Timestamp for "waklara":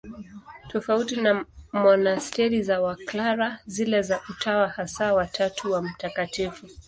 2.81-3.59